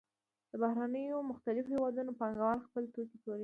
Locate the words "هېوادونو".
1.73-2.17